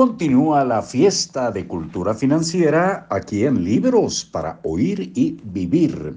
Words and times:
Continúa 0.00 0.64
la 0.64 0.80
fiesta 0.80 1.50
de 1.50 1.66
cultura 1.66 2.14
financiera 2.14 3.06
aquí 3.10 3.44
en 3.44 3.62
Libros 3.62 4.24
para 4.24 4.58
Oír 4.62 5.12
y 5.14 5.38
Vivir. 5.44 6.16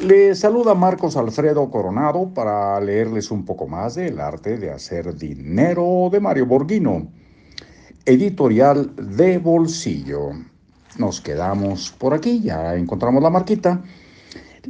Le 0.00 0.34
saluda 0.34 0.74
Marcos 0.74 1.14
Alfredo 1.18 1.70
Coronado 1.70 2.32
para 2.32 2.80
leerles 2.80 3.30
un 3.30 3.44
poco 3.44 3.68
más 3.68 3.96
del 3.96 4.18
arte 4.18 4.56
de 4.56 4.70
hacer 4.70 5.14
dinero 5.16 6.08
de 6.10 6.18
Mario 6.18 6.46
Borghino. 6.46 7.08
Editorial 8.06 8.90
de 8.96 9.36
bolsillo. 9.36 10.30
Nos 10.96 11.20
quedamos 11.20 11.90
por 11.98 12.14
aquí, 12.14 12.40
ya 12.40 12.74
encontramos 12.74 13.22
la 13.22 13.28
marquita. 13.28 13.82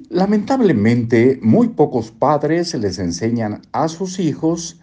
Lamentablemente, 0.08 1.38
muy 1.40 1.68
pocos 1.68 2.10
padres 2.10 2.74
les 2.74 2.98
enseñan 2.98 3.62
a 3.70 3.86
sus 3.86 4.18
hijos 4.18 4.80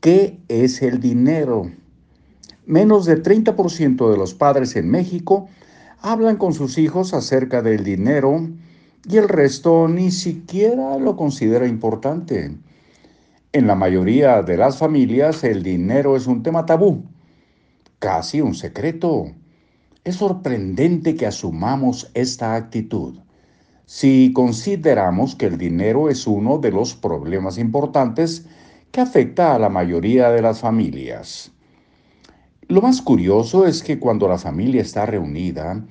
qué 0.00 0.40
es 0.48 0.80
el 0.80 0.98
dinero 0.98 1.70
Menos 2.66 3.04
del 3.06 3.22
30% 3.22 4.10
de 4.10 4.16
los 4.16 4.34
padres 4.34 4.74
en 4.74 4.90
México 4.90 5.48
hablan 6.00 6.36
con 6.36 6.52
sus 6.52 6.78
hijos 6.78 7.14
acerca 7.14 7.62
del 7.62 7.84
dinero 7.84 8.48
y 9.08 9.18
el 9.18 9.28
resto 9.28 9.86
ni 9.86 10.10
siquiera 10.10 10.98
lo 10.98 11.16
considera 11.16 11.68
importante. 11.68 12.56
En 13.52 13.68
la 13.68 13.76
mayoría 13.76 14.42
de 14.42 14.56
las 14.56 14.78
familias 14.78 15.44
el 15.44 15.62
dinero 15.62 16.16
es 16.16 16.26
un 16.26 16.42
tema 16.42 16.66
tabú, 16.66 17.04
casi 18.00 18.40
un 18.40 18.56
secreto. 18.56 19.30
Es 20.02 20.16
sorprendente 20.16 21.14
que 21.14 21.26
asumamos 21.26 22.10
esta 22.14 22.56
actitud. 22.56 23.20
Si 23.84 24.32
consideramos 24.34 25.36
que 25.36 25.46
el 25.46 25.56
dinero 25.56 26.10
es 26.10 26.26
uno 26.26 26.58
de 26.58 26.72
los 26.72 26.96
problemas 26.96 27.58
importantes 27.58 28.44
que 28.90 29.00
afecta 29.00 29.54
a 29.54 29.58
la 29.60 29.68
mayoría 29.68 30.30
de 30.30 30.42
las 30.42 30.58
familias. 30.58 31.52
Lo 32.68 32.82
más 32.82 33.00
curioso 33.00 33.64
es 33.64 33.80
que 33.80 34.00
cuando 34.00 34.26
la 34.26 34.38
familia 34.38 34.82
está 34.82 35.06
reunida, 35.06 35.84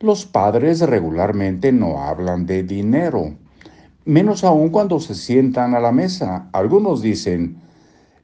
los 0.00 0.24
padres 0.24 0.80
regularmente 0.80 1.72
no 1.72 2.02
hablan 2.02 2.46
de 2.46 2.62
dinero, 2.62 3.34
menos 4.06 4.42
aún 4.42 4.70
cuando 4.70 4.98
se 4.98 5.14
sientan 5.14 5.74
a 5.74 5.80
la 5.80 5.92
mesa. 5.92 6.48
Algunos 6.52 7.02
dicen, 7.02 7.60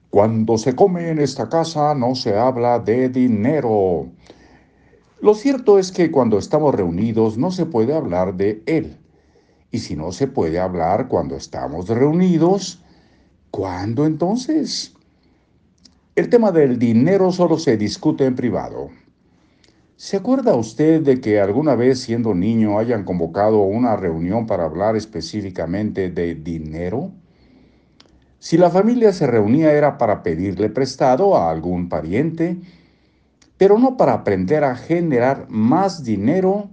cuando 0.08 0.56
se 0.56 0.74
come 0.74 1.10
en 1.10 1.18
esta 1.18 1.50
casa 1.50 1.94
no 1.94 2.14
se 2.14 2.38
habla 2.38 2.78
de 2.78 3.10
dinero. 3.10 4.08
Lo 5.20 5.34
cierto 5.34 5.78
es 5.78 5.92
que 5.92 6.10
cuando 6.10 6.38
estamos 6.38 6.74
reunidos 6.74 7.36
no 7.36 7.50
se 7.50 7.66
puede 7.66 7.92
hablar 7.92 8.36
de 8.38 8.62
él. 8.64 8.96
Y 9.70 9.80
si 9.80 9.96
no 9.96 10.12
se 10.12 10.28
puede 10.28 10.58
hablar 10.58 11.08
cuando 11.08 11.36
estamos 11.36 11.88
reunidos, 11.88 12.82
¿cuándo 13.50 14.06
entonces? 14.06 14.94
El 16.18 16.30
tema 16.30 16.50
del 16.50 16.80
dinero 16.80 17.30
solo 17.30 17.60
se 17.60 17.76
discute 17.76 18.24
en 18.26 18.34
privado. 18.34 18.90
¿Se 19.94 20.16
acuerda 20.16 20.56
usted 20.56 21.00
de 21.00 21.20
que 21.20 21.40
alguna 21.40 21.76
vez 21.76 22.00
siendo 22.00 22.34
niño 22.34 22.80
hayan 22.80 23.04
convocado 23.04 23.60
una 23.60 23.94
reunión 23.94 24.44
para 24.44 24.64
hablar 24.64 24.96
específicamente 24.96 26.10
de 26.10 26.34
dinero? 26.34 27.12
Si 28.40 28.56
la 28.56 28.68
familia 28.68 29.12
se 29.12 29.28
reunía 29.28 29.72
era 29.72 29.96
para 29.96 30.24
pedirle 30.24 30.70
prestado 30.70 31.36
a 31.36 31.52
algún 31.52 31.88
pariente, 31.88 32.56
pero 33.56 33.78
no 33.78 33.96
para 33.96 34.14
aprender 34.14 34.64
a 34.64 34.74
generar 34.74 35.46
más 35.48 36.02
dinero 36.02 36.68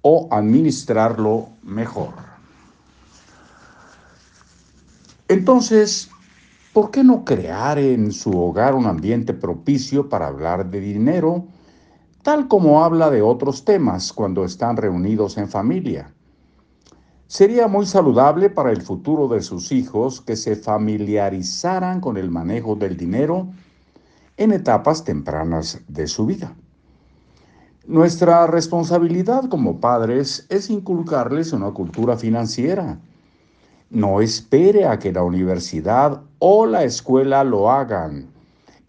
o 0.00 0.26
administrarlo 0.30 1.50
mejor. 1.62 2.14
Entonces, 5.28 6.08
¿Por 6.74 6.90
qué 6.90 7.04
no 7.04 7.24
crear 7.24 7.78
en 7.78 8.10
su 8.10 8.36
hogar 8.36 8.74
un 8.74 8.86
ambiente 8.86 9.32
propicio 9.32 10.08
para 10.08 10.26
hablar 10.26 10.72
de 10.72 10.80
dinero, 10.80 11.46
tal 12.24 12.48
como 12.48 12.84
habla 12.84 13.10
de 13.10 13.22
otros 13.22 13.64
temas 13.64 14.12
cuando 14.12 14.44
están 14.44 14.76
reunidos 14.76 15.38
en 15.38 15.48
familia? 15.48 16.12
Sería 17.28 17.68
muy 17.68 17.86
saludable 17.86 18.50
para 18.50 18.72
el 18.72 18.82
futuro 18.82 19.28
de 19.28 19.40
sus 19.40 19.70
hijos 19.70 20.20
que 20.20 20.34
se 20.34 20.56
familiarizaran 20.56 22.00
con 22.00 22.16
el 22.16 22.32
manejo 22.32 22.74
del 22.74 22.96
dinero 22.96 23.46
en 24.36 24.50
etapas 24.50 25.04
tempranas 25.04 25.80
de 25.86 26.08
su 26.08 26.26
vida. 26.26 26.56
Nuestra 27.86 28.48
responsabilidad 28.48 29.44
como 29.48 29.78
padres 29.78 30.44
es 30.48 30.70
inculcarles 30.70 31.52
una 31.52 31.70
cultura 31.70 32.16
financiera 32.16 32.98
no 33.94 34.20
espere 34.20 34.86
a 34.86 34.98
que 34.98 35.12
la 35.12 35.22
universidad 35.22 36.20
o 36.40 36.66
la 36.66 36.82
escuela 36.82 37.44
lo 37.44 37.70
hagan. 37.70 38.26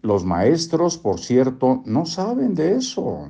Los 0.02 0.24
maestros, 0.24 0.98
por 0.98 1.20
cierto, 1.20 1.82
no 1.86 2.06
saben 2.06 2.56
de 2.56 2.74
eso. 2.74 3.28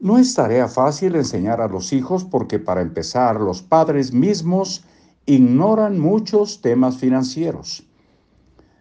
No 0.00 0.16
es 0.16 0.34
tarea 0.34 0.66
fácil 0.66 1.14
enseñar 1.14 1.60
a 1.60 1.68
los 1.68 1.92
hijos 1.92 2.24
porque 2.24 2.58
para 2.58 2.80
empezar 2.80 3.38
los 3.38 3.60
padres 3.60 4.14
mismos 4.14 4.82
ignoran 5.26 6.00
muchos 6.00 6.62
temas 6.62 6.96
financieros. 6.96 7.86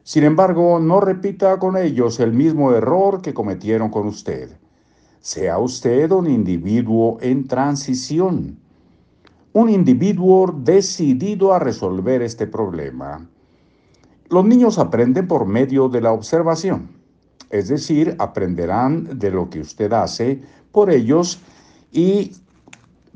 Sin 0.04 0.24
embargo, 0.24 0.80
no 0.80 1.02
repita 1.02 1.60
con 1.60 1.76
ellos 1.76 2.22
el 2.22 2.32
mismo 2.32 2.72
error 2.72 3.22
que 3.22 3.34
cometieron 3.34 3.90
con 3.90 4.08
usted. 4.08 4.58
Sea 5.20 5.60
usted 5.60 6.10
un 6.12 6.30
individuo 6.30 7.18
en 7.20 7.50
transición 7.50 8.60
un 9.54 9.70
individuo 9.70 10.54
decidido 10.64 11.54
a 11.54 11.60
resolver 11.60 12.22
este 12.22 12.48
problema. 12.48 13.28
Los 14.30 14.46
niños 14.46 14.78
aprenden 14.78 15.28
por 15.28 15.46
medio 15.46 15.90
de 15.90 16.02
la 16.02 16.12
observación, 16.12 16.90
es 17.50 17.68
decir, 17.68 18.16
aprenderán 18.20 19.18
de 19.18 19.32
lo 19.32 19.50
que 19.50 19.62
usted 19.62 19.92
hace 19.92 20.42
por 20.72 20.92
ellos 20.92 21.40
y 21.92 22.34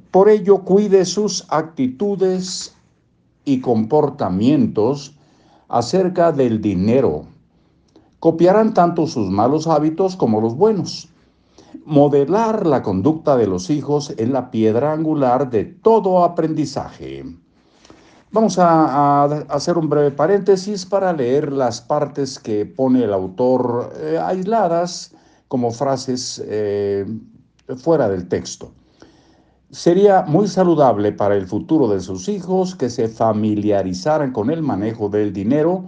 por 0.09 0.29
ello 0.29 0.63
cuide 0.63 1.05
sus 1.05 1.45
actitudes 1.49 2.75
y 3.45 3.59
comportamientos 3.59 5.15
acerca 5.67 6.31
del 6.31 6.61
dinero. 6.61 7.25
Copiarán 8.19 8.73
tanto 8.73 9.05
sus 9.05 9.29
malos 9.29 9.67
hábitos 9.67 10.15
como 10.15 10.41
los 10.41 10.55
buenos. 10.55 11.12
Modelar 11.85 12.65
la 12.65 12.81
conducta 12.81 13.35
de 13.35 13.47
los 13.47 13.69
hijos 13.69 14.13
es 14.17 14.29
la 14.29 14.51
piedra 14.51 14.93
angular 14.93 15.49
de 15.49 15.65
todo 15.65 16.23
aprendizaje. 16.23 17.25
Vamos 18.31 18.57
a, 18.57 19.25
hacer 19.25 19.77
un 19.77 19.89
breve 19.89 20.09
paréntesis 20.09 20.85
para 20.85 21.13
leer 21.13 21.51
las 21.51 21.81
partes 21.81 22.39
que 22.39 22.65
pone 22.65 23.03
el 23.03 23.13
autor 23.13 23.93
eh, 23.95 24.17
aisladas 24.19 25.13
como 25.47 25.69
frases 25.69 26.41
eh, 26.47 27.05
fuera 27.77 28.09
del 28.09 28.27
texto. 28.27 28.71
Sería 29.69 30.23
muy 30.23 30.47
saludable 30.47 31.11
para 31.11 31.35
el 31.35 31.47
futuro 31.47 31.87
de 31.87 31.99
sus 31.99 32.27
hijos 32.27 32.75
que 32.75 32.89
se 32.89 33.07
familiarizaran 33.07 34.31
con 34.31 34.49
el 34.49 34.61
manejo 34.63 35.09
del 35.09 35.31
dinero 35.31 35.85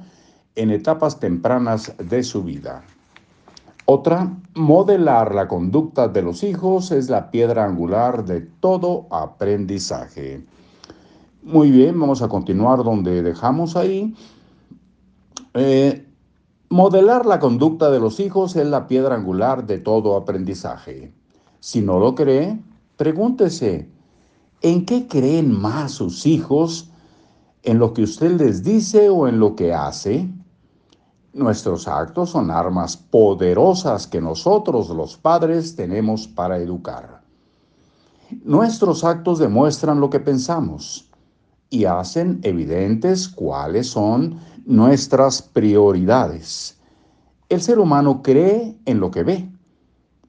en 0.56 0.72
etapas 0.72 1.20
tempranas 1.20 1.94
de 1.98 2.24
su 2.24 2.44
vida. 2.44 2.84
Otra, 3.88 4.36
modelar 4.56 5.36
la 5.36 5.48
conducta 5.48 6.08
de 6.08 6.24
los 6.24 6.44
hijos 6.44 6.92
es 6.92 7.08
la 7.08 7.30
piedra 7.30 7.66
angular 7.66 8.26
de 8.26 8.42
todo 8.42 9.06
aprendizaje. 9.12 10.44
Muy 11.44 11.70
bien, 11.70 12.00
vamos 12.00 12.24
a 12.24 12.28
continuar 12.28 12.84
donde 12.84 13.22
dejamos 13.22 13.76
ahí. 13.76 14.16
Eh, 15.54 16.04
modelar 16.70 17.28
la 17.28 17.40
conducta 17.40 17.92
de 17.92 18.00
los 18.00 18.20
hijos 18.20 18.56
es 18.56 18.66
la 18.66 18.88
piedra 18.88 19.14
angular 19.14 19.68
de 19.68 19.78
todo 19.78 20.18
aprendizaje. 20.18 21.14
Si 21.60 21.82
no 21.82 22.00
lo 22.00 22.16
cree, 22.16 22.60
pregúntese, 22.98 23.88
¿en 24.62 24.88
qué 24.88 25.08
creen 25.08 25.52
más 25.52 25.92
sus 25.92 26.26
hijos? 26.26 26.90
¿En 27.62 27.78
lo 27.78 27.94
que 27.94 28.02
usted 28.02 28.32
les 28.42 28.64
dice 28.64 29.10
o 29.10 29.28
en 29.28 29.40
lo 29.40 29.56
que 29.56 29.76
hace? 29.76 30.28
Nuestros 31.36 31.86
actos 31.90 32.30
son 32.30 32.50
armas 32.50 32.96
poderosas 32.96 34.08
que 34.08 34.22
nosotros 34.22 34.90
los 34.90 35.18
padres 35.18 35.76
tenemos 35.76 36.30
para 36.30 36.60
educar. 36.60 37.24
Nuestros 38.46 39.04
actos 39.04 39.40
demuestran 39.40 40.00
lo 40.00 40.10
que 40.10 40.22
pensamos 40.22 41.12
y 41.70 41.84
hacen 41.84 42.40
evidentes 42.44 43.28
cuáles 43.28 43.88
son 43.88 44.40
nuestras 44.66 45.42
prioridades. 45.42 46.80
El 47.50 47.62
ser 47.62 47.80
humano 47.80 48.22
cree 48.24 48.78
en 48.86 49.02
lo 49.02 49.12
que 49.12 49.24
ve 49.24 49.52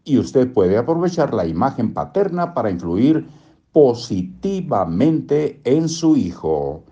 y 0.02 0.19
usted 0.19 0.52
puede 0.52 0.76
aprovechar 0.76 1.32
la 1.32 1.46
imagen 1.46 1.94
paterna 1.94 2.52
para 2.52 2.69
influir 2.69 3.28
positivamente 3.70 5.60
en 5.62 5.88
su 5.88 6.16
hijo. 6.16 6.82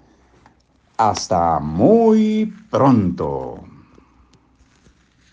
Hasta 0.99 1.59
muy 1.59 2.55
pronto. 2.71 3.74